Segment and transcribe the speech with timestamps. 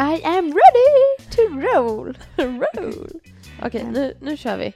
[0.00, 2.18] I am ready to roll.
[2.36, 3.20] Roll!
[3.62, 4.74] Okej, nu, nu kör vi.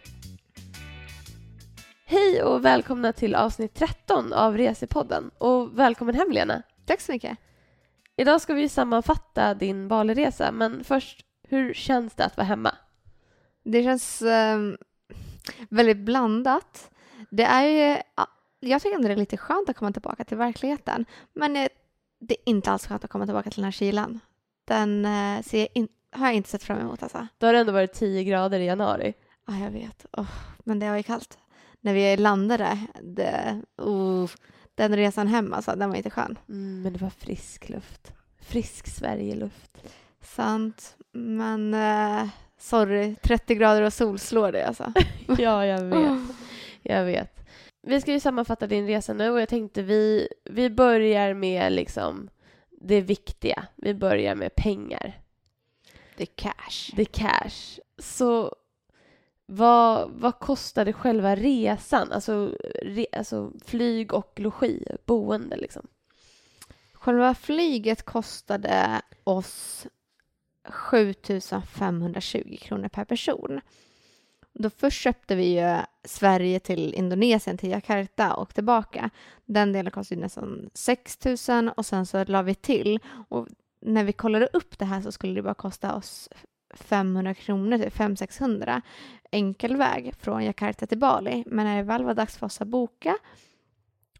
[2.04, 5.30] Hej och välkomna till avsnitt 13 av Resepodden.
[5.38, 6.62] Och välkommen hem Lena.
[6.86, 7.38] Tack så mycket.
[8.16, 12.74] Idag ska vi sammanfatta din Baliresa, men först, hur känns det att vara hemma?
[13.62, 14.76] Det känns ehm,
[15.70, 16.90] väldigt blandat.
[17.30, 18.26] Det är ju, ja,
[18.60, 21.04] jag tycker ändå det är lite skönt att komma tillbaka till verkligheten.
[21.32, 21.68] Men eh,
[22.20, 24.20] det är inte alls skönt att komma tillbaka till den här kylan.
[24.64, 27.26] Den eh, ser jag in, har jag inte sett fram emot alltså.
[27.38, 29.14] Då har det ändå varit 10 grader i januari.
[29.46, 30.06] Ja, jag vet.
[30.12, 31.38] Åh, men det var ju kallt.
[31.80, 34.30] När vi landade, det, oh,
[34.74, 36.38] den resan hem alltså, den var inte skön.
[36.48, 38.12] Mm, men det var frisk luft.
[38.40, 39.78] Frisk Sverigeluft.
[40.20, 40.96] Sant.
[41.12, 42.28] Men eh,
[42.58, 44.92] sorry, 30 grader och sol slår det alltså.
[45.38, 46.36] ja, jag vet.
[46.82, 47.40] Jag vet.
[47.86, 52.30] Vi ska ju sammanfatta din resa nu och jag tänkte vi, vi börjar med liksom
[52.84, 53.66] det viktiga.
[53.76, 55.20] Vi börjar med pengar.
[56.16, 56.96] The cash.
[56.96, 57.80] The cash.
[57.98, 58.54] Så
[59.46, 62.12] vad, vad kostade själva resan?
[62.12, 65.86] Alltså, re, alltså flyg och logi, boende liksom.
[66.92, 69.86] Själva flyget kostade oss
[70.64, 73.60] 7520 kronor per person.
[74.54, 79.10] Då först köpte vi ju Sverige till Indonesien, till Jakarta och tillbaka.
[79.44, 82.98] Den delen kostade nästan 6 000 och sen så la vi till.
[83.28, 83.48] Och
[83.80, 86.28] när vi kollade upp det här så skulle det bara kosta oss
[86.74, 88.82] 500 kronor, typ 500-600
[89.30, 91.44] enkel väg från Jakarta till Bali.
[91.46, 93.18] Men när det väl var dags för oss att boka,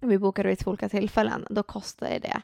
[0.00, 2.42] och vi bokade vid två olika tillfällen, då kostade det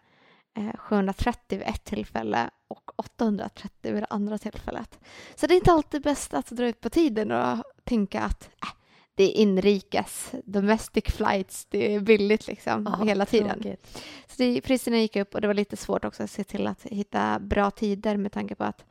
[0.55, 4.99] eh, 730 vid ett tillfälle och 830 vid det andra tillfället.
[5.35, 8.69] Så det är inte alltid bäst att dra ut på tiden och tänka att äh,
[9.15, 13.61] det är inrikes, domestic flights, det är billigt liksom Ja, hela tiden.
[13.63, 14.03] tråkigt.
[14.27, 16.83] Så det, priserna gick upp och det var lite svårt också att se till att
[16.83, 18.85] hitta bra tider med tanke på att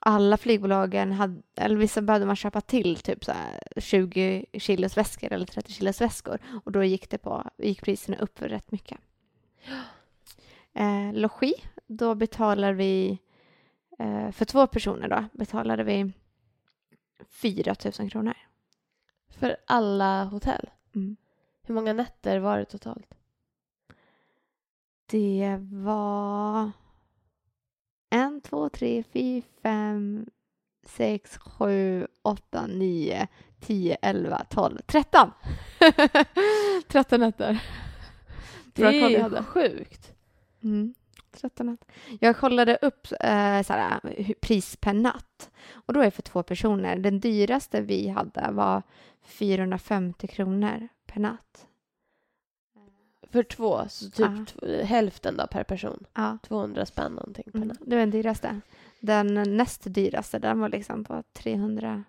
[0.00, 5.32] alla flygbolagen hade, eller vissa behövde man köpa till typ så här 20 kilos väskor
[5.32, 8.98] eller 30 kilos väskor och då gick det på, gick priserna upp för rätt mycket.
[10.74, 11.54] Eh, logi,
[11.86, 13.18] då betalar vi
[13.98, 16.12] eh, för två personer då betalade vi
[17.28, 18.36] 4 000 kronor.
[19.28, 20.70] För alla hotell.
[20.94, 21.16] Mm.
[21.62, 23.14] Hur många nätter var det totalt?
[25.06, 26.70] Det var
[28.10, 30.26] en, två, tre, fyra, fem,
[30.82, 33.28] sex, sju, åtta, nio,
[33.60, 35.30] tio, elva, tolv, tretton!
[36.88, 37.64] Tretton nätter.
[38.72, 40.12] Det är sjukt.
[40.62, 40.94] Mm.
[41.32, 41.84] 13 natt.
[42.20, 44.00] Jag kollade upp eh, såhär,
[44.40, 46.96] pris per natt och då är det för två personer.
[46.96, 48.82] Den dyraste vi hade var
[49.22, 51.66] 450 kronor per natt.
[53.30, 54.84] För två, så typ Ja.
[54.84, 56.04] hälften då per person.
[56.14, 57.68] Ja, 200 spänn någonting per mm.
[57.68, 57.78] natt.
[57.80, 58.60] det var den dyraste.
[59.00, 62.04] Den näst dyraste, den var liksom på 340.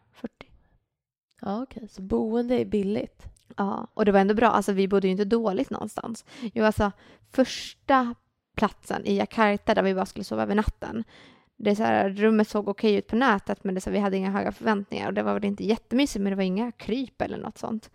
[1.41, 1.87] Ja, okej.
[1.87, 3.23] Så boende är billigt.
[3.57, 4.47] Ja, och det var ändå bra.
[4.47, 6.25] Alltså vi bodde ju inte dåligt någonstans.
[6.53, 6.91] Jo, alltså
[7.31, 8.15] första
[8.59, 11.03] platsen i Jakarta där vi bara skulle sova över natten.
[11.57, 14.17] Det så här, rummet såg okej ut på nätet men det så, här, vi hade
[14.17, 17.37] inga höga förväntningar och det var väl inte jättemysigt men det var inga kryp eller
[17.37, 17.91] något sånt.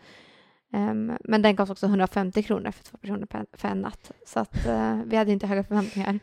[0.72, 4.12] Ehm, men den kostade också 150 kronor för två personer per, för en natt.
[4.26, 6.18] Så att eh, vi hade inte höga förväntningar.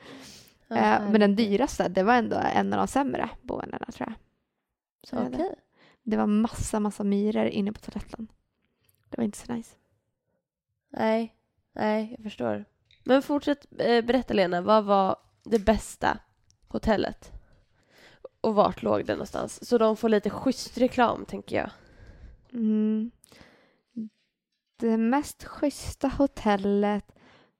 [0.69, 4.15] Eh, men den dyraste, det var ändå en av de sämre boendena tror jag.
[5.09, 5.31] Så Okej.
[5.31, 5.55] hade-
[6.03, 8.27] Det var massa, massa myror inne på toaletten.
[9.09, 9.75] Det var inte så nice.
[10.89, 11.35] Nej,
[11.75, 12.65] nej, jag förstår.
[13.03, 16.17] Men fortsätt eh, berätta Lena, vad var det bästa
[16.67, 17.31] hotellet?
[18.41, 19.67] Och vart låg det någonstans?
[19.67, 21.69] Så de får lite schysst reklam, tänker jag.
[22.53, 23.11] Mm.
[24.77, 27.11] Det mest schyssta hotellet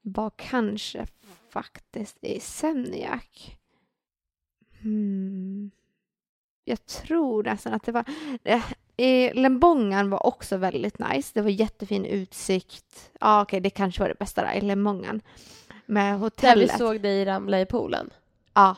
[0.02, 1.07] var kanske
[1.50, 3.58] faktiskt i Semniak.
[4.84, 5.72] Mm.
[6.63, 8.06] Jag tror nästan att det var
[8.97, 11.31] eh, I Lembongan var också väldigt nice.
[11.34, 13.12] Det var jättefin utsikt.
[13.19, 15.22] Ja, okej, det kanske var det bästa där, i Lembongan.
[15.85, 16.78] Med Där vi hotellet.
[16.78, 18.09] såg dig ramla i poolen.
[18.53, 18.76] Ja,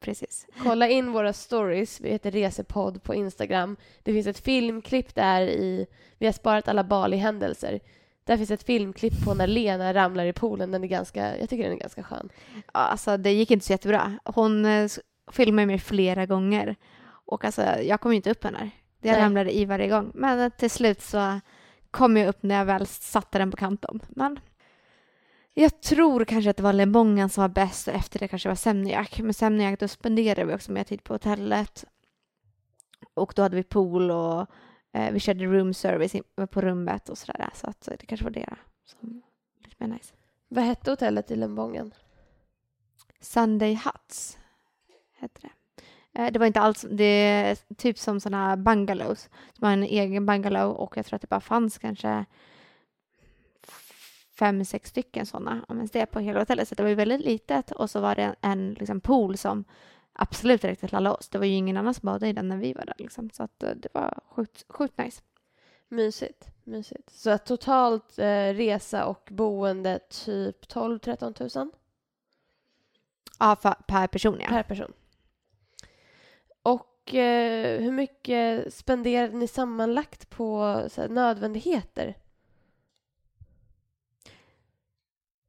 [0.00, 0.46] precis.
[0.62, 3.76] Kolla in våra stories, vi heter Resepodd på Instagram.
[4.02, 5.86] Det finns ett filmklipp där i,
[6.18, 7.80] vi har sparat alla Bali-händelser.
[8.24, 10.70] Där finns ett filmklipp på när Lena ramlar i poolen.
[10.70, 12.28] Den är ganska, jag tycker den är ganska skön.
[12.54, 14.18] Ja, alltså det gick inte så jättebra.
[14.24, 14.88] Hon eh,
[15.32, 18.70] filmade mig flera gånger och alltså jag kom inte upp henne.
[19.02, 19.22] Jag Nej.
[19.22, 20.12] ramlade i varje gång.
[20.14, 21.40] Men till slut så
[21.90, 24.02] kom jag upp när jag väl satte den på kanten.
[24.08, 24.40] Men
[25.54, 28.56] jag tror kanske att det var Lembongan som var bäst och efter det kanske var
[28.56, 29.20] Semniak.
[29.20, 31.84] Men Semniak då spenderade vi också mer tid på hotellet.
[33.14, 34.46] Och då hade vi pool och
[34.92, 36.16] eh, vi körde room service
[36.50, 37.50] på rummet och sådär.
[37.54, 39.22] Så att det kanske var det som
[39.64, 40.14] lite mer nice.
[40.48, 41.94] Vad hette hotellet i Lembongen?
[43.20, 44.38] Sunday Huts
[45.18, 45.50] hette det.
[46.14, 49.30] Eh, det var inte alls, det är typ som sådana här bungalows.
[49.52, 52.24] Som har en egen bungalow och jag tror att det bara fanns kanske
[54.38, 56.68] fem, sex stycken sådana, om ens det, på hela hotellet.
[56.68, 59.64] Så det var ju väldigt litet och så var det en, liksom, pool som
[60.12, 61.28] absolut räckte till alla oss.
[61.28, 63.30] Det var ju ingen annan som badade i den när vi var där liksom.
[63.30, 65.22] Så att eh, det var sjukt, sjukt nice.
[65.88, 66.48] Mysigt.
[66.64, 67.10] Mysigt.
[67.10, 71.70] Så att totalt eh, resa och boende typ 12-13 000
[73.38, 74.48] Ja, för, per person ja.
[74.48, 74.92] per person.
[77.02, 80.62] Och eh, hur mycket spenderade ni sammanlagt på
[80.96, 82.16] här, nödvändigheter?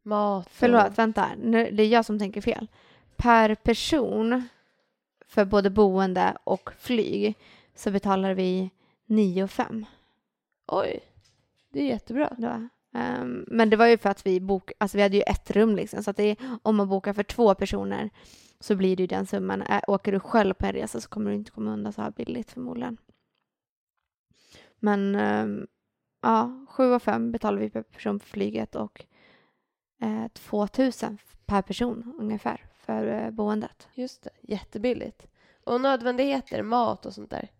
[0.03, 0.51] Mat och...
[0.51, 1.29] Förlåt, vänta.
[1.37, 2.67] Nu, det är jag som tänker fel.
[3.15, 4.47] Per person
[5.27, 7.35] för både boende och flyg
[7.75, 8.69] så betalar vi
[9.05, 9.85] 9 5.
[10.67, 10.99] Oj,
[11.69, 12.35] det är jättebra.
[12.37, 12.67] Då.
[12.93, 15.75] Ehm, men det var ju för att vi bok, alltså vi hade ju ett rum
[15.75, 18.09] liksom, så att det är, om man bokar för två personer
[18.63, 19.61] så blir det ju den summan.
[19.61, 22.11] Ä, åker du själv på en resa så kommer du inte komma undan så här
[22.11, 22.97] billigt förmodligen.
[24.79, 25.67] Men um,
[26.21, 29.05] ja, 7 och 5 betalar vi per person för flyget och
[30.01, 30.91] eh, 2 000
[31.45, 33.87] per person ungefär för eh, boendet.
[33.93, 35.27] Just det, jättebilligt.
[35.63, 37.51] Och nödvändigheter, mat och sånt där.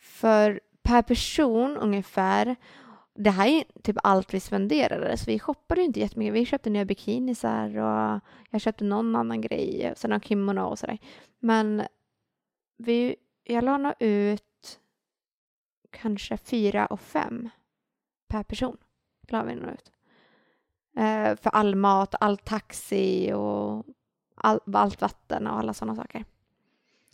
[0.00, 2.56] För per person ungefär
[3.14, 6.34] det här är typ allt vi spenderade, så vi shoppade ju inte jättemycket.
[6.34, 8.20] Vi köpte nya bikinisar och
[8.50, 10.98] jag köpte någon annan grej, sen kimono och sådär.
[11.38, 11.82] Men
[12.76, 14.80] vi, jag la nog ut
[15.90, 17.48] kanske fyra och fem
[18.28, 18.76] per person.
[19.28, 19.92] La vi nog ut.
[20.96, 23.84] Eh, för all mat, all taxi och
[24.34, 26.24] all, allt vatten och alla sådana saker.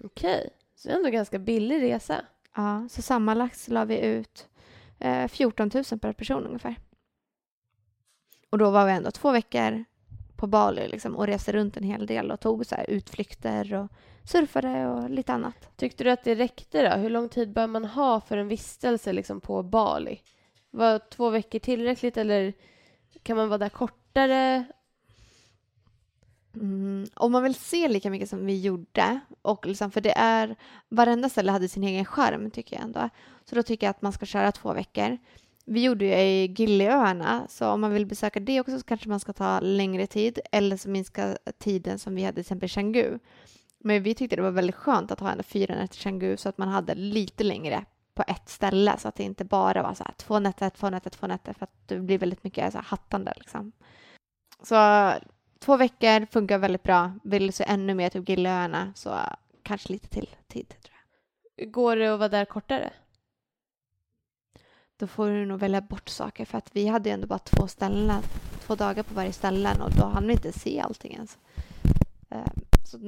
[0.04, 2.24] Okej, så det är ändå ganska billig resa.
[2.54, 4.48] Ja, så sammanlagt så la vi ut
[4.98, 6.76] eh, 14 000 per person ungefär.
[8.50, 9.84] Och då var vi ändå två veckor
[10.36, 13.88] på Bali liksom, och reste runt en hel del och tog så här utflykter och
[14.24, 15.76] surfade och lite annat.
[15.76, 16.96] Tyckte du att det räckte då?
[16.96, 20.20] Hur lång tid bör man ha för en vistelse liksom på Bali?
[20.70, 22.52] Var två veckor tillräckligt eller
[23.22, 24.64] kan man vara där kortare?
[26.54, 30.56] Mm, om man vill se lika mycket som vi gjorde, och liksom, för det är,
[30.88, 33.08] varenda ställe hade sin egen skärm tycker jag ändå.
[33.44, 35.18] Så då tycker jag att man ska köra två veckor.
[35.64, 39.20] Vi gjorde ju i Gilleöarna, så om man vill besöka det också så kanske man
[39.20, 43.18] ska ta längre tid eller så minska tiden som vi hade till exempel Canggu.
[43.78, 46.58] Men vi tyckte det var väldigt skönt att ha en fyra nätter Canggu så att
[46.58, 47.84] man hade lite längre
[48.14, 51.10] på ett ställe så att det inte bara var så här två nätter, två nätter,
[51.10, 53.72] två nätter för att det blir väldigt mycket så här hattande liksom.
[54.62, 54.74] Så
[55.58, 57.12] två veckor funkar väldigt bra.
[57.24, 59.18] Vill se ännu mer typ Giliöarna så
[59.62, 60.96] kanske lite till tid tror
[61.56, 61.72] jag.
[61.72, 62.92] Går det att vara där kortare?
[64.96, 67.66] Då får du nog välja bort saker för att vi hade ju ändå bara två
[67.68, 68.22] ställen,
[68.66, 71.38] två dagar på varje ställe och då hann vi inte se allting ens.
[72.30, 72.46] Eh,
[72.84, 72.98] Så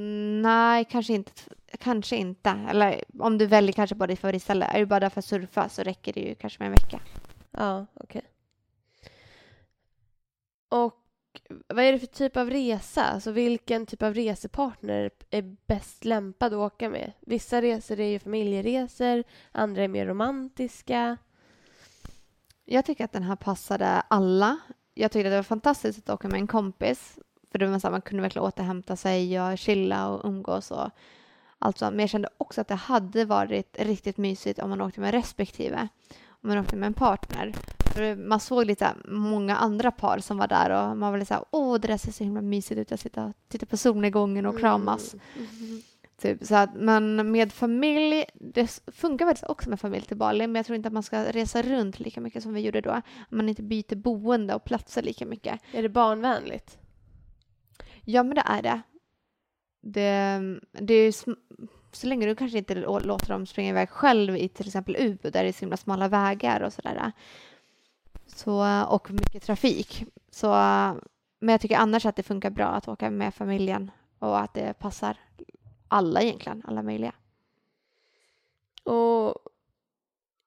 [0.43, 1.33] nej, kanske inte.
[1.79, 2.51] Kanske inte.
[2.51, 4.65] Eller om du väljer kanske bara ditt favoritställe.
[4.67, 7.01] Är du bara där för att surfa så räcker det ju kanske med en vecka.
[7.51, 8.23] Ja, okej.
[10.69, 11.00] Och
[11.69, 13.05] vad är det för typ av resa?
[13.05, 17.13] Alltså vilken typ av resepartner är bäst lämpad att åka med?
[17.21, 21.17] Vissa resor är ju familjeresor, andra är mer romantiska.
[22.65, 24.59] Jag tycker att den här passade alla.
[24.95, 27.19] Jag tyckte att det var fantastiskt att åka med en kompis.
[27.53, 30.91] För det var så här, man kunde verkligen återhämta sig och chilla och umgås och
[31.59, 31.93] allt sånt.
[31.93, 35.89] Men jag kände också att det hade varit riktigt mysigt om man åkte med respektive.
[36.29, 37.55] Om man åkte med en partner.
[38.17, 41.45] Man såg lite många andra par som var där och man var lite så här,
[41.51, 44.59] åh det där ser så himla mysigt ut att sitta och titta på solnedgången och
[44.59, 45.15] kramas.
[45.15, 45.47] Mm.
[45.51, 45.83] Mhm.
[46.21, 50.55] Typ, så att, men med familj, det funkar faktiskt också med familj till Bali, men
[50.55, 53.03] jag tror inte att man ska resa runt lika mycket som vi gjorde då.
[53.29, 55.61] Man inte byter boende och platser lika mycket.
[55.73, 56.79] Är det barnvänligt?
[58.05, 58.81] Ja, men det är det.
[59.83, 60.41] Det,
[60.73, 61.13] det är ju
[61.93, 65.31] så länge du kanske inte lå- låter dem springa iväg själv i till exempel Ubu
[65.31, 67.13] där det är så himla smala vägar och sådär.
[68.45, 70.05] Så, och mycket trafik.
[70.31, 70.49] Så,
[71.39, 74.79] men jag tycker annars att det funkar bra att åka med familjen och att det
[74.79, 75.17] passar
[75.89, 77.13] alla egentligen, alla möjliga.
[78.85, 79.35] Och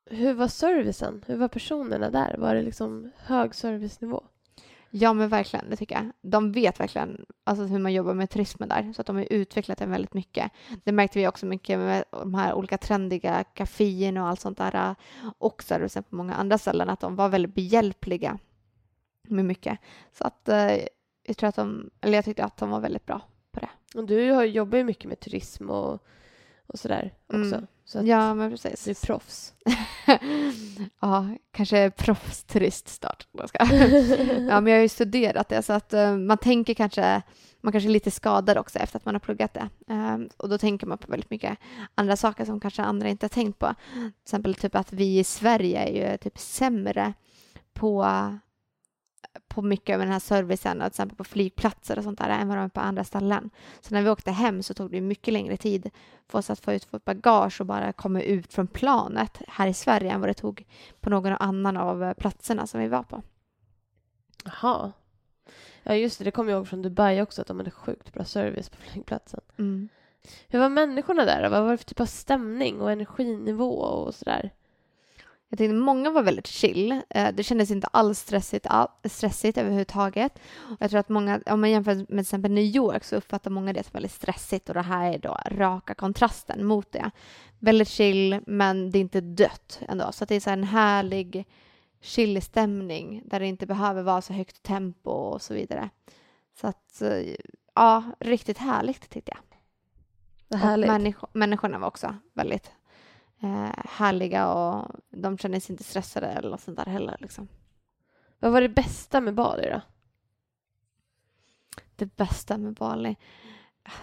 [0.06, 1.24] hur var servicen?
[1.28, 2.38] Hur var personerna där?
[2.38, 4.24] Var det liksom hög servicenivå?
[4.96, 6.12] Ja men verkligen, det tycker jag.
[6.22, 9.78] De vet verkligen alltså, hur man jobbar med turismen där, så att de har utvecklat
[9.78, 10.52] den väldigt mycket.
[10.84, 14.76] Det märkte vi också mycket med de här olika trendiga kaféerna och allt sånt där.
[14.76, 14.96] Äh,
[15.38, 18.40] och servicen på många andra ställen, att de var väldigt behjälpliga
[19.28, 19.80] med mycket.
[20.12, 20.78] Så att eh,
[21.24, 23.22] jag tror att de, eller jag tyckte att de var väldigt bra
[23.52, 23.70] på det.
[24.00, 26.06] Och du jobbar ju mycket med turism och,
[26.68, 27.56] och sådär också.
[27.56, 27.68] Mm.
[27.86, 29.02] Så att Ja, men du är precis.
[29.02, 29.54] proffs.
[31.02, 33.28] ja, kanske proffsturist snart.
[33.32, 33.66] Jag ska.
[34.50, 37.22] ja, men jag har ju studerat det så att eh, man tänker kanske
[37.62, 39.70] man kanske är lite skadad också efter att man har pluggat det.
[39.88, 41.58] Ehm, och då tänker man på väldigt mycket
[41.96, 43.76] andra saker som kanske andra inte har tänkt på.
[43.94, 47.14] Till exempel typ att vi i Sverige är ju typ sämre
[47.74, 48.06] på,
[49.48, 52.58] på mycket av den här servicen, till exempel på flygplatser och sånt där, än vad
[52.58, 53.50] de är på andra ställen.
[53.82, 55.90] Så när vi åkte hem så tog det mycket längre tid
[56.28, 59.74] för oss att få ut vårt bagage och bara komma ut från planet här i
[59.74, 60.66] Sverige än vad det tog
[61.02, 63.24] på någon annan av eh, platserna som vi var på.
[64.46, 64.92] Jaha.
[65.84, 68.26] Ja just det, det kommer jag ihåg från Dubai också att de hade sjukt bra
[68.26, 69.42] service på flygplatsen.
[69.58, 69.90] Mm.
[70.48, 71.50] Hur var människorna där?
[71.50, 74.52] Vad var det för typ av stämning och energinivå och sådär?
[75.54, 77.02] Jag tyckte många var väldigt chill.
[77.10, 80.40] Eh, Det kändes inte alls stressigt, all, stressigt överhuvudtaget.
[80.80, 83.74] Jag tror att många, om man jämför med till exempel New York så uppfattar många
[83.74, 87.12] det som väldigt stressigt och det här är då raka kontrasten mot det.
[87.60, 90.12] Väldigt chill men det är inte dött ändå.
[90.12, 91.46] Så det är så här en härlig
[92.02, 95.90] chill stämning där det inte behöver vara så högt tempo och så vidare.
[96.62, 97.36] Så att eh,
[97.76, 99.40] ja, riktigt härligt tyckte jag.
[100.48, 100.58] Och
[100.90, 102.72] människo- människorna var också väldigt
[103.44, 107.18] eh, härliga och de känner sig inte stressade eller något sånt där heller.
[107.20, 107.48] Liksom.
[108.40, 109.82] Vad var det bästa med Bali då?
[111.96, 113.16] Det bästa med Bali.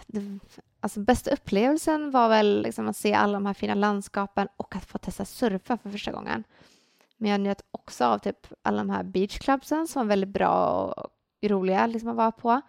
[0.06, 0.38] Det,
[0.80, 4.85] alltså bästa upplevelsen var väl liksom att se alla de här fina landskapen och att
[4.85, 6.44] få testa surfa för första gången.
[7.16, 11.11] Men jag njöt också av typ alla de här beachclubsen som var väldigt bra och
[11.42, 12.61] roliga liksom att vara på.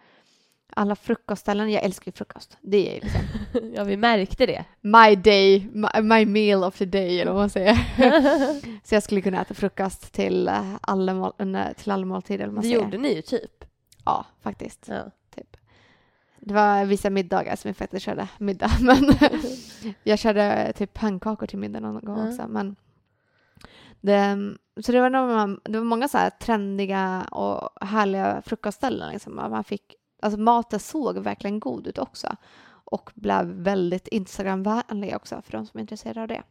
[0.76, 1.70] Alla frukostställen.
[1.70, 2.56] Jag älskar ju frukost.
[2.60, 3.20] Det är liksom
[3.74, 4.64] ja, vi märkte det.
[4.80, 7.74] my day, my, my meal of the day eller vad man säger.
[8.88, 12.44] Så jag skulle kunna äta frukost till eh, alla, mål, nej, till alla måltider.
[12.44, 12.84] eller vad man Det säger.
[12.84, 13.64] gjorde ni ju typ.
[14.04, 14.88] Ja, faktiskt.
[14.88, 15.02] Ja.
[15.36, 15.56] Typ.
[16.40, 18.70] Det var vissa middagar som vi faktiskt körde middag.
[18.80, 19.14] Men
[20.02, 22.28] jag körde typ pannkakor till middag någon gång Ja.
[22.28, 22.48] också.
[22.48, 22.76] Men
[24.00, 24.36] det,
[24.84, 29.12] så det var, några, det var många så här trendiga och härliga frukostställen.
[29.12, 29.34] Liksom.
[29.36, 32.36] Man fick, alltså maten såg verkligen god ut också.
[32.84, 36.42] Och blev väldigt Instagramvänlig också för de som är intresserade av det.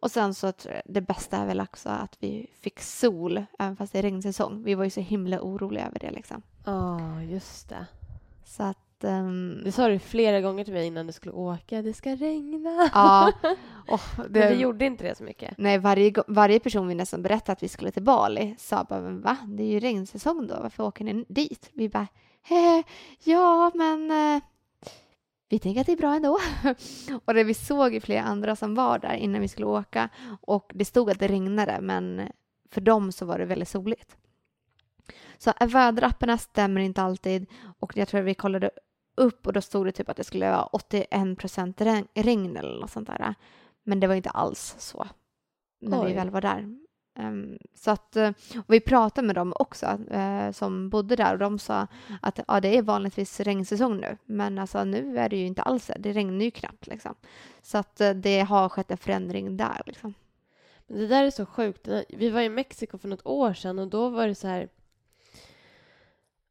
[0.00, 3.92] Och sen så att det bästa är väl också att vi fick sol även fast
[3.92, 4.62] det är regnsäsong.
[4.64, 6.42] Vi var ju så himla oroliga över det liksom.
[6.64, 7.86] Ja, just det.
[8.44, 9.04] Så att...
[9.04, 11.82] ehm, Det sa du flera gånger till mig innan du skulle åka.
[11.82, 12.90] Det ska regna.
[12.94, 13.32] ja.
[13.88, 15.54] Och Men det, det gjorde inte det så mycket.
[15.58, 19.20] nej, varje, varje person vi nästan berättade att vi skulle till Bali sa bara, men
[19.20, 19.36] va?
[19.46, 21.70] Det är ju regnsäsong då, varför åker ni dit?
[21.72, 22.06] Vi bara,
[23.24, 24.42] ja men eh,
[25.48, 26.38] vi tänker att det är bra ändå.
[27.24, 30.08] och det vi såg ju flera andra som var där innan vi skulle åka
[30.40, 32.28] och det stod att det regnade men
[32.70, 34.16] för dem så var det väldigt soligt.
[35.38, 37.46] Så väderapparna stämmer inte alltid
[37.78, 38.70] och jag tror att vi kollade
[39.14, 41.80] upp och då stod det typ att det skulle vara 81 procent
[42.14, 43.34] regn, eller något sånt där.
[43.82, 45.06] Men det var inte alls så
[45.80, 46.14] när vi Oj.
[46.14, 46.81] väl var där.
[47.14, 51.38] Ehm, så att, eh, och vi pratade med dem också eh, som bodde där och
[51.38, 51.86] de sa
[52.22, 55.86] att ja, det är vanligtvis regnsäsong nu men alltså nu är det ju inte alls
[55.86, 55.96] det.
[55.98, 57.14] Det regnar ju knappt liksom.
[57.62, 60.14] Så att eh, det har skett en förändring där liksom.
[60.86, 61.88] Men det där är så sjukt.
[62.08, 64.68] Vi var i Mexiko för något år sedan och då var det så här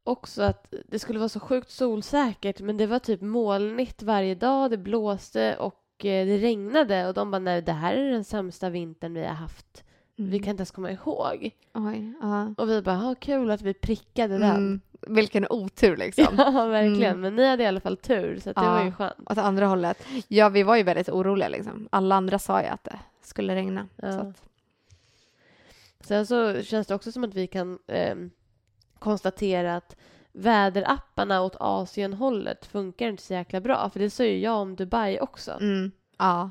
[0.04, 4.70] också att det skulle vara så sjukt solsäkert men det var typ molnigt varje dag,
[4.70, 9.14] det blåste och det regnade och de bara nej det här är den sämsta vintern
[9.14, 9.84] vi har haft.
[10.18, 10.30] Mm.
[10.30, 11.50] Vi kan inte ens komma ihåg.
[11.74, 12.12] Oj.
[12.56, 14.50] Och vi bara, "Ha, kul att vi prickade den.
[14.56, 16.26] Mm, vilken otur liksom.
[16.38, 17.10] Ja, verkligen.
[17.10, 17.20] Mm.
[17.20, 18.70] Men ni hade i alla fall tur, så det Ja.
[18.72, 19.30] var ju skönt.
[19.30, 20.06] Åt andra hållet.
[20.28, 21.88] Ja, vi var ju väldigt oroliga liksom.
[21.92, 23.88] Alla andra sa ju att det skulle regna.
[23.96, 24.12] Ja.
[24.12, 24.42] Så att,
[26.00, 28.30] Sen så känns det också som att vi kan ehm,
[28.98, 29.96] konstatera att
[30.32, 33.90] väderapparna åt Asienhållet funkar inte så jäkla bra.
[33.90, 35.50] För det sa ju jag om Dubai också.
[35.60, 36.50] mm, ja.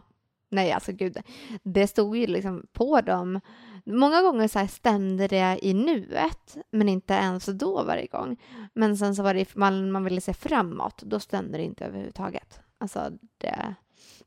[0.52, 1.18] Nej, alltså gud.
[1.64, 3.40] Det stod ju liksom på dem.
[3.86, 8.38] Många gånger så här stämde det i nuet, men inte ens då varje gång.
[8.74, 12.60] Men sen så var det man, man ville se framåt, då stämde det inte överhuvudtaget.
[12.78, 13.76] Alltså det.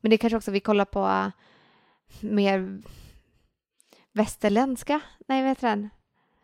[0.01, 1.31] Men det är kanske också vi kollar på
[2.21, 2.81] mer
[4.13, 5.89] västerländska, nej vad heter den?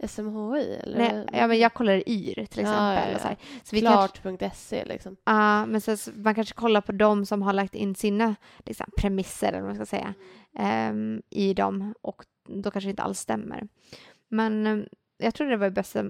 [0.08, 0.98] SMHI eller?
[0.98, 2.70] Nej, ja, men jag kollar YR till exempel.
[2.70, 3.20] Ja, ja,
[3.64, 5.18] så kanske, Klart.se liksom.
[5.24, 9.48] Ja, men så man kanske kollar på de som har lagt in sina liksom, premisser,
[9.48, 10.14] eller vad man ska säga,
[10.58, 13.68] ehm, i dem och då kanske det inte alls stämmer.
[14.28, 14.86] Men ehm,
[15.18, 16.06] jag tror det var det bästa,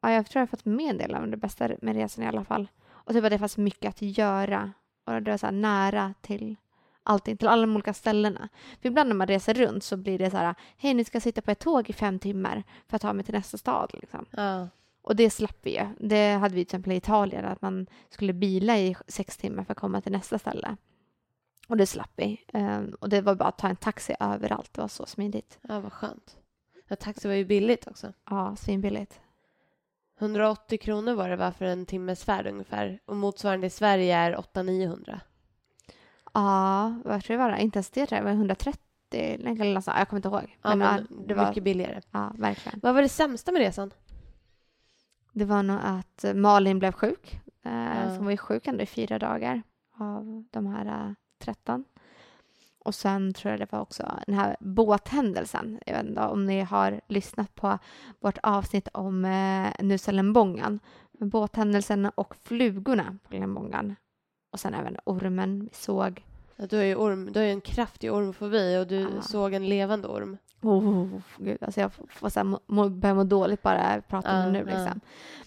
[0.00, 2.28] ja, jag tror jag har fått med en del av det bästa med resan i
[2.28, 2.68] alla fall.
[2.86, 4.72] Och typ att det fanns mycket att göra
[5.06, 6.56] och det var så nära till
[7.04, 8.48] allting, till alla de olika ställena.
[8.82, 11.42] För ibland när man reser runt så blir det så här, hej ni ska sitta
[11.42, 13.90] på ett tåg i fem timmar för att ta mig till nästa stad.
[13.92, 14.26] Liksom.
[14.30, 14.68] Ja.
[15.02, 15.86] Och det slapp vi ju.
[15.98, 19.72] Det hade vi till exempel i Italien, att man skulle bila i sex timmar för
[19.72, 20.76] att komma till nästa ställe.
[21.68, 22.44] Och det slapp vi.
[22.52, 24.72] Ehm, och det var bara att ta en taxi överallt.
[24.72, 25.58] Det var så smidigt.
[25.62, 26.36] Ja, vad skönt.
[26.88, 28.12] Ja, taxi var ju billigt också.
[28.30, 29.20] Ja, svinbilligt.
[30.18, 33.00] 180 kronor var det va för en timmes färd ungefär.
[33.04, 35.20] Och motsvarande i Sverige är 800-900.
[36.34, 37.62] Ja, vad tror jag var det?
[37.62, 38.10] Inte ens det.
[38.10, 39.96] Det var 130 eller något sånt.
[39.98, 40.58] Jag kommer inte ihåg.
[40.62, 42.00] Ja, men, ja, det var, mycket billigare.
[42.10, 42.80] ja, verkligen.
[42.82, 43.90] Vad var det sämsta med resan?
[45.32, 47.40] Det var nog att Malin blev sjuk.
[47.62, 48.08] Eh, Ja.
[48.16, 49.62] Hon var ju sjuk ändå i fyra dagar
[49.98, 51.84] av de här eh, 13.
[52.78, 55.80] Och sen tror jag det var också den här båthändelsen.
[55.86, 57.78] Jag vet inte om ni har lyssnat på
[58.20, 59.72] vårt avsnitt om eh.
[61.18, 63.94] Men Båthändelsen och flugorna på Lembongan.
[64.54, 66.24] Och sen även ormen vi såg.
[66.56, 69.22] Ja, du har ju, orm, du har ju en kraftig ormfobi och du Ja.
[69.22, 70.36] såg en levande orm.
[70.62, 71.06] Oh,
[71.38, 74.52] gud, alltså jag får, så här, må, må, börja må dåligt bara jag pratar om
[74.52, 74.70] det Ja, nu.
[74.70, 75.00] Liksom.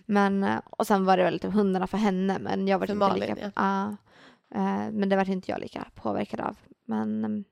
[0.06, 2.94] Men, eh, och sen var det väl lite hundarna för henne, men jag var För
[2.94, 3.52] inte Malin, lika...
[3.56, 3.88] Ja.
[4.56, 6.58] Eh, men det var inte jag lika påverkad av.
[6.86, 7.44] Men eh,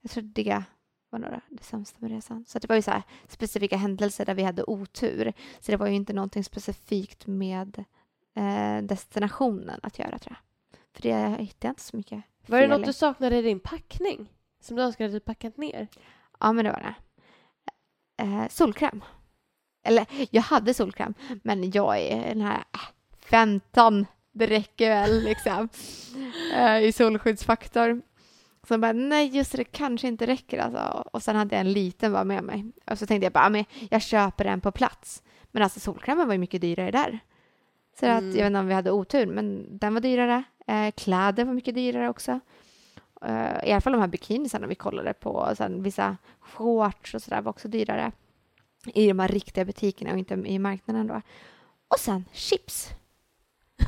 [0.00, 0.62] jag tror det
[1.10, 2.44] var nog det sämsta med resan.
[2.48, 5.32] Så det var ju så här specifika händelser där vi hade otur.
[5.60, 7.84] Så det var ju inte någonting specifikt med
[8.34, 10.45] eh, destinationen att göra tror jag.
[10.96, 14.28] För det hittade jag inte så mycket Var det något du saknade i din packning?
[14.60, 15.88] Som du önskade att du packat ner?
[16.40, 16.94] Ja, men det var det.
[18.22, 19.04] Eh, solkräm.
[19.84, 22.80] Eller, jag hade solkräm, men jag är den här äh,
[23.30, 25.68] 15, det räcker väl liksom.
[26.54, 28.02] Eh, I solskyddsfaktor.
[28.68, 31.04] Så bara, nej just det, det kanske inte räcker alltså.
[31.12, 32.64] Och sen hade jag en liten bara med mig.
[32.90, 35.22] Och så tänkte jag bara, men jag köper den på plats.
[35.50, 37.18] Men alltså solkrämen var ju mycket dyrare där.
[38.00, 38.26] Så att, Mm.
[38.36, 40.42] jag vet inte om vi hade otur, men den var dyrare.
[40.66, 42.40] Eh, kläder var mycket dyrare också.
[43.22, 45.52] Eh, I alla fall de här bikinisarna vi kollade på.
[45.56, 48.12] Sen vissa shorts och sådär var också dyrare.
[48.94, 51.20] I de här riktiga butikerna och inte i marknaden då.
[51.88, 52.90] Och sen chips.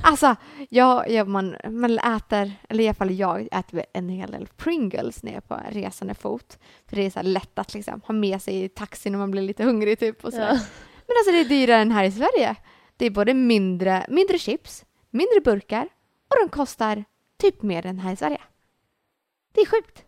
[0.02, 0.37] Alltså,
[0.68, 5.23] jag, jag, man, man äter, eller i alla fall jag, äter en hel del Pringles
[5.23, 6.58] ner på resande fot.
[6.87, 9.42] För det är så lätt att liksom ha med sig i taxin när man blir
[9.42, 10.25] lite hungrig typ.
[10.25, 10.38] Och så.
[10.38, 10.58] Ja.
[11.06, 12.56] Men alltså det är dyrare än här i Sverige.
[12.97, 15.88] Det är både mindre, mindre chips, mindre burkar
[16.28, 17.04] och de kostar
[17.40, 18.40] typ mer än här i Sverige.
[19.55, 20.05] Det är sjukt.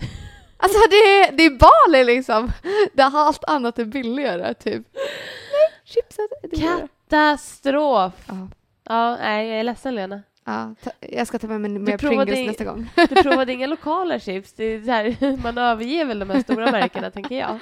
[0.56, 2.50] Alltså det är, det är Bali liksom.
[2.92, 4.86] Det har allt annat är billigare typ.
[4.94, 6.88] Nej, chipset är dyrare.
[7.08, 8.12] Katastrof!
[8.28, 8.48] Ja,
[8.84, 10.22] Ja, nej, jag är ledsen Lena.
[10.44, 12.90] ja, ta, jag ska ta med mig mer Pringles i- nästa gång.
[12.96, 14.52] Du provade inga lokala chips.
[14.52, 17.58] Det är så här, man överger väl de här stora märkena, tänker jag.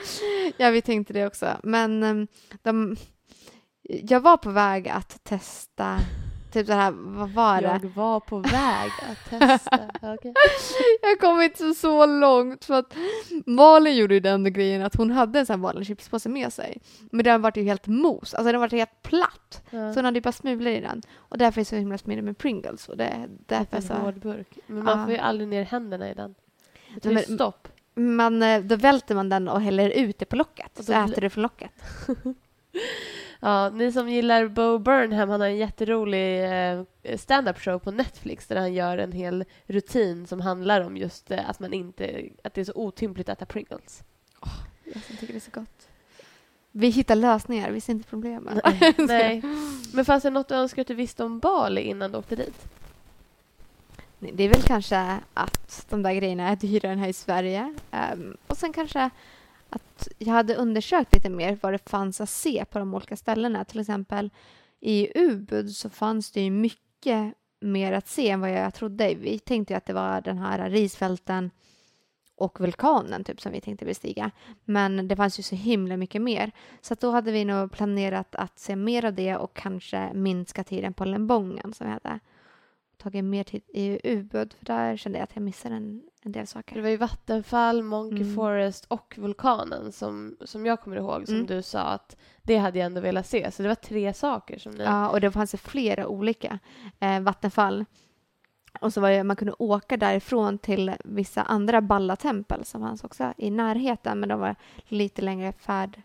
[0.57, 1.49] Ja, vi tänkte det också.
[1.63, 2.27] Men ehm,
[2.63, 2.97] de,
[3.83, 5.99] jag var på väg att testa,
[6.53, 7.81] typ så här, vad var det?
[7.83, 9.79] Jag var på väg att testa.
[10.03, 10.35] Okej.
[11.03, 12.95] Jag kom inte så, så långt för att
[13.47, 16.79] Malin gjorde ju den grejen att hon hade en sån här vanlig chipspåse med sig.
[17.13, 19.63] Men den var ju helt mos, alltså den var helt platt.
[19.71, 19.93] Ja.
[19.93, 21.03] Så hon hade ju bara smulor i den.
[21.17, 22.89] Och därför är det så himla smidigt med Pringles.
[22.89, 24.59] Och det, därför En så, hård burk.
[24.67, 25.05] Men man Ja.
[25.05, 26.35] får ju aldrig ner händerna i den.
[26.95, 27.69] Det tar ju stopp.
[27.95, 30.79] man, eh, då välter man den och häller ut det på locket.
[30.79, 31.71] Och Så äter du från locket.
[33.45, 38.47] Ja, ni som gillar Bo Burnham, han har en jätterolig eh, stand-up show på Netflix
[38.47, 42.55] där han gör en hel rutin som handlar om just eh, att man inte, att
[42.55, 44.03] det är så otympligt att äta Pringles.
[44.85, 45.89] Jag som tycker det är så gott.
[46.71, 48.61] Vi hittar lösningar, vi ser inte problemen.
[48.99, 49.43] Nej.
[49.93, 52.67] Men fanns det något du önskar att du visste om Bali innan du åkte dit?
[54.19, 57.75] Det är väl kanske att de där grejerna är dyrare än här i Sverige.
[57.91, 59.11] Ehm, och sen kanske
[59.73, 63.65] att jag hade undersökt lite mer vad det fanns att se på de olika ställena.
[63.65, 64.31] Till exempel
[64.81, 69.15] i Ubud så fanns det ju mycket mer att se än vad jag trodde.
[69.15, 71.51] Vi tänkte ju att det var den här risfälten
[72.37, 74.31] och vulkanen typ som vi tänkte bestiga.
[74.65, 76.53] Men det fanns ju så himla mycket mer.
[76.81, 80.65] Så att då hade vi nog planerat att se mer av det och kanske minska
[80.65, 82.21] tiden på Lembongen som vi hade
[83.03, 86.43] tagit mer tid i Ubud för där kände jag att jag missade en, en del
[86.43, 86.83] Det saker.
[86.83, 88.35] var ju Vattenfall, Monkey Mm.
[88.35, 91.47] Forest och vulkanen som, som jag kommer ihåg som Mm.
[91.47, 93.51] du sa att det hade jag ändå velat se.
[93.51, 94.85] Så det var tre saker som ni...
[94.85, 96.59] Ja, och det fanns flera olika
[97.01, 97.85] eh, vattenfall.
[98.81, 103.33] Och så var det, man kunde åka därifrån till vissa andra ballatempel som fanns också
[103.37, 106.03] i närheten, men de var lite längre färd,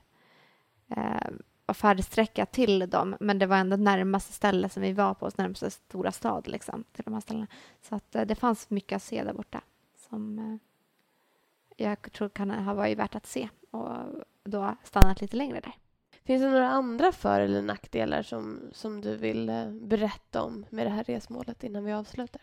[0.95, 1.29] eh,
[1.73, 3.15] färdsträcka till dem.
[3.19, 7.03] Men det var ändå närmaste ställe som vi var på, närmaste stora stad liksom, till
[7.03, 7.47] de här ställena.
[7.81, 9.61] Så att eh, det fanns mycket att se där borta
[10.09, 10.57] som eh,
[11.87, 13.89] jag tror kan ha varit värt att se och
[14.43, 15.73] då stannat lite längre där.
[16.23, 20.85] Finns det några andra för eller nackdelar som, som du vill eh, berätta om med
[20.85, 22.41] det här resmålet innan vi avslutar?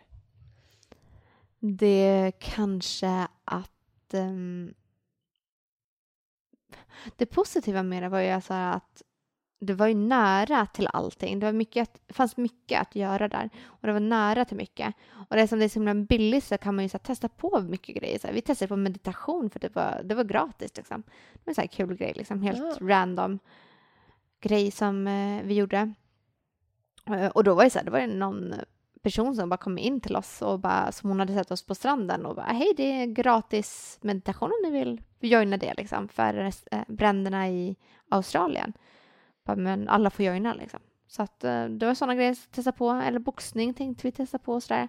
[1.58, 4.14] Det kanske att...
[4.14, 4.74] ehm,
[7.16, 9.02] det positiva med det var ju så här att
[9.60, 11.38] det var ju nära till allting.
[11.38, 14.94] Det, var mycket, det fanns mycket att göra där och det var nära till mycket.
[15.30, 17.28] Och det som det är så himla billigt så kan man ju så här, testa
[17.28, 18.18] på mycket grejer.
[18.18, 20.76] Så här, vi testade på meditation för det var, det var gratis.
[20.76, 21.02] Liksom.
[21.32, 22.86] Det var en så här kul grej, liksom, helt Ja.
[22.88, 23.38] random
[24.40, 25.92] grej som eh, vi gjorde.
[27.06, 28.54] Eh, och då var det så här, det var någon
[29.02, 31.74] person som bara kom in till oss och bara, som hon hade sett oss på
[31.74, 36.50] stranden och bara hej det är gratis meditation om ni vill joina det liksom för
[36.70, 37.76] eh, bränderna i
[38.08, 38.72] Australien.
[39.44, 40.80] Bara, men alla får joina liksom.
[41.06, 44.38] Så att eh, det var sådana grejer att testa på, eller boxning tänkte vi testa
[44.38, 44.88] på och sådär.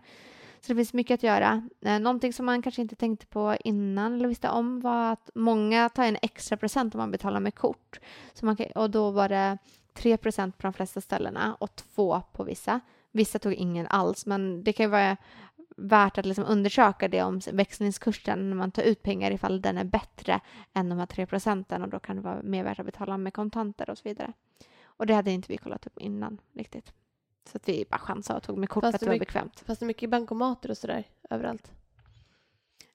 [0.62, 1.70] Så det finns mycket att göra.
[1.82, 5.90] Eh, någonting som man kanske inte tänkte på innan eller visste om var att många
[5.90, 8.00] tar en extra procent om man betalar med kort.
[8.34, 9.58] Så man kan, och då var det
[9.94, 12.80] 3 procent på de flesta ställena och 2 på vissa.
[13.12, 15.18] Vissa tog ingen alls, men det kan ju vara
[15.76, 19.84] värt att liksom undersöka det om växlingskursen när man tar ut pengar ifall den är
[19.84, 20.40] bättre
[20.74, 23.34] än de här 3 procenten och då kan det vara mer värt att betala med
[23.34, 24.34] kontanter och så vidare.
[24.86, 26.94] Och det hade inte vi kollat upp innan riktigt.
[27.52, 29.28] Så att vi bara chansade och tog med kort Fast för att det var mycket-
[29.28, 29.60] bekvämt.
[29.66, 31.72] Fast det mycket bankomater och sådär överallt.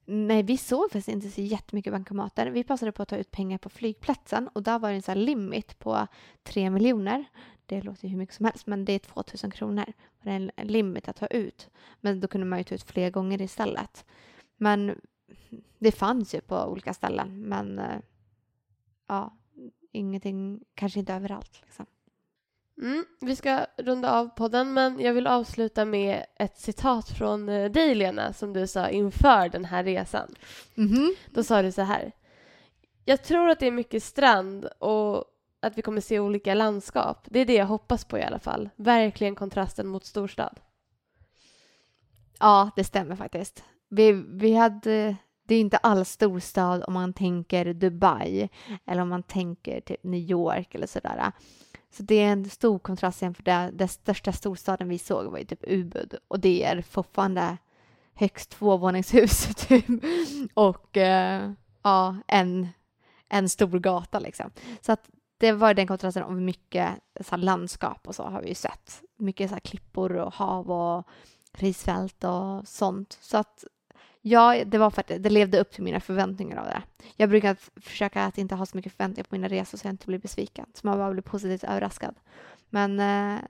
[0.05, 2.47] Nej, vi såg faktiskt inte så jättemycket bankomater.
[2.47, 5.25] Vi passade på att ta ut pengar på flygplatsen och där var det en sån
[5.25, 6.07] limit på
[6.43, 7.25] 3 miljoner.
[7.70, 9.85] Det låter ju hur mycket som helst, men det är 2000 kronor.
[10.06, 11.70] Och det är en- limit att ta ut.
[12.00, 14.04] Men då kunde man ju ta ut fler gånger istället.
[14.56, 15.00] Men
[15.78, 17.98] det fanns ju på olika ställen, men eh,
[19.09, 19.37] ja,
[19.92, 21.61] ingenting, kanske inte överallt.
[21.64, 21.87] Liksom.
[22.83, 27.70] Mm, vi ska runda av podden, men jag vill avsluta med ett citat från eh,
[27.70, 30.35] dig, Lena, som du sa inför den här resan.
[30.74, 31.14] Mhm.
[31.30, 32.12] Då sa du så här.
[33.04, 35.24] Jag tror att det är mycket strand och
[35.61, 37.27] att vi kommer se olika landskap.
[37.31, 38.68] Det är det jag hoppas på i alla fall.
[38.77, 40.61] Verkligen kontrasten mot storstad.
[42.38, 43.64] Ja, det stämmer faktiskt.
[43.88, 45.14] Vi, vi hade, eh,
[45.46, 48.49] det är inte alls storstad om man tänker Dubai
[48.87, 51.33] eller om man tänker typ New York eller sådär.
[51.90, 55.44] Så det är en stor kontrast jämfört med den största storstaden vi såg var ju
[55.44, 57.57] typ Ubud och det är fortfarande
[58.14, 59.85] högst tvåvåningshus typ
[60.55, 62.68] och eh, ja, en,
[63.29, 64.51] en stor gata liksom.
[64.81, 65.09] Så att
[65.40, 66.88] det var den kontrasten och mycket
[67.20, 69.03] så här, landskap och så har vi ju sett.
[69.16, 71.09] Mycket så här, klippor och hav och
[71.53, 73.18] risfält och sånt.
[73.20, 73.64] Så att
[74.20, 76.83] ja, det var för att det, levde upp till mina förväntningar av det.
[77.16, 80.07] Jag brukar försöka att inte ha så mycket förväntningar på mina resor så jag inte
[80.07, 80.66] blir besviken.
[80.74, 82.14] Så man bara blir positivt överraskad.
[82.70, 83.40] Men eh,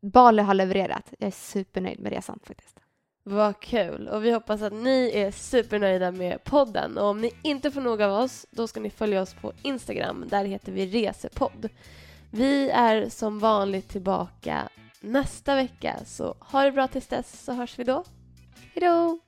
[0.00, 1.12] Bali har levererat.
[1.18, 2.80] Jag är supernöjd med resan faktiskt.
[3.30, 4.08] Vad kul!
[4.08, 6.98] Och vi hoppas att ni är supernöjda med podden.
[6.98, 10.24] Och om ni inte får nog av oss, då ska ni följa oss på Instagram.
[10.28, 11.68] Där heter vi Resepodd.
[12.30, 14.68] Vi är som vanligt tillbaka
[15.00, 15.96] nästa vecka.
[16.06, 18.04] Så ha det bra tills dess, så hörs vi då.
[18.74, 19.18] Hejdå!